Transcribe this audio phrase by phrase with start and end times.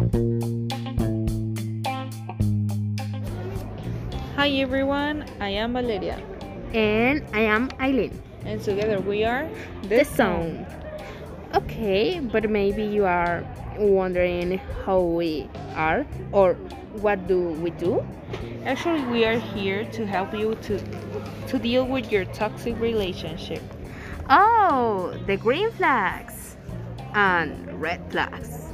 [0.00, 0.06] Hi
[4.48, 6.18] everyone, I am Valeria.
[6.72, 8.14] And I am Aylin.
[8.46, 9.46] And together we are
[9.90, 10.64] The Zone.
[11.54, 13.44] Okay, but maybe you are
[13.76, 14.56] wondering
[14.86, 16.54] how we are or
[17.04, 18.02] what do we do?
[18.64, 20.80] Actually, we are here to help you to
[21.48, 23.60] to deal with your toxic relationship.
[24.30, 26.56] Oh, the green flags
[27.12, 28.69] and red flags.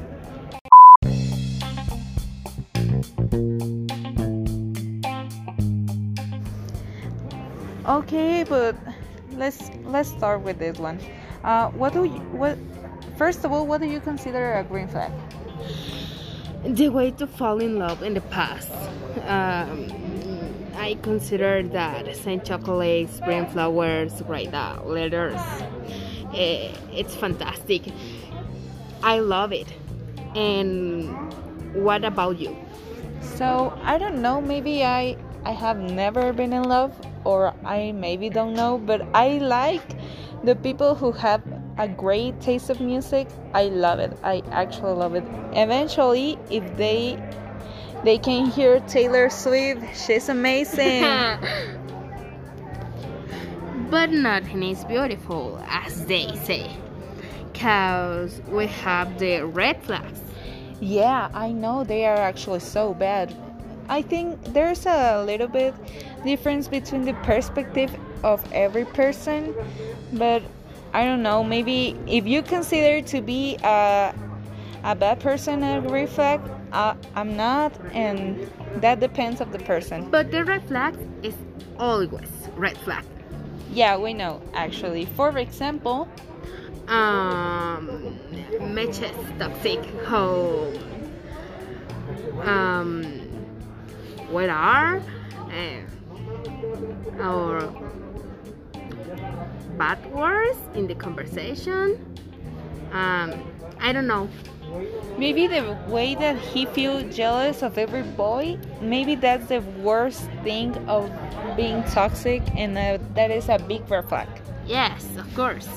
[7.87, 8.75] Okay, but
[9.33, 10.99] let's let's start with this one.
[11.45, 12.59] Uh, what do you what?
[13.17, 15.13] First of all, what do you consider a green flag?
[16.65, 18.73] The way to fall in love in the past.
[19.27, 19.87] Um,
[20.77, 25.41] I consider that Saint chocolates, green flowers, right now, letters.
[26.35, 27.83] Eh, it's fantastic.
[29.03, 29.73] I love it.
[30.35, 31.17] And
[31.77, 32.57] what about you?
[33.21, 34.41] So I don't know.
[34.41, 36.93] Maybe I I have never been in love,
[37.25, 38.79] or I maybe don't know.
[38.79, 39.97] But I like
[40.43, 41.43] the people who have
[41.79, 43.29] a great taste of music.
[43.53, 44.17] I love it.
[44.23, 45.25] I actually love it.
[45.53, 47.19] Eventually, if they
[48.05, 51.03] they can hear Taylor Swift, she's amazing.
[53.91, 56.71] but nothing is beautiful, as they say.
[57.53, 60.21] Because we have the red flags.
[60.81, 63.35] Yeah, I know they are actually so bad.
[63.89, 65.75] I think there's a little bit
[66.25, 69.55] difference between the perspective of every person,
[70.13, 70.43] but
[70.93, 74.15] I don't know, maybe if you consider to be a,
[74.85, 76.41] a bad person a red flag,
[76.73, 80.11] uh, I'm not, and that depends of the person.
[80.11, 81.35] But the red flag is
[81.79, 83.05] always red flag.
[83.73, 85.07] Yeah, we know actually.
[85.07, 86.09] For example,
[86.89, 88.19] um,
[88.61, 90.75] matches toxic home.
[92.43, 93.03] Um,
[94.31, 94.97] what are
[95.51, 95.81] uh,
[97.21, 97.73] our
[99.79, 101.99] bad words in the conversation?
[102.93, 103.33] Um,
[103.81, 104.29] I don't know.
[105.19, 110.77] Maybe the way that he feels jealous of every boy, maybe that's the worst thing
[110.89, 111.11] of
[111.57, 114.29] being toxic, and uh, that is a big red flag.
[114.67, 115.69] Yes, of course.